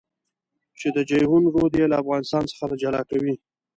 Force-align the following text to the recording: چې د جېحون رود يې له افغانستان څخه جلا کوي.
چې 0.79 0.87
د 0.95 0.97
جېحون 1.09 1.43
رود 1.53 1.73
يې 1.79 1.85
له 1.91 1.95
افغانستان 2.01 2.43
څخه 2.51 2.75
جلا 2.81 3.01
کوي. 3.11 3.35